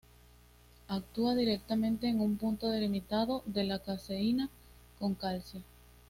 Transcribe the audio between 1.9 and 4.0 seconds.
en un punto delimitado de la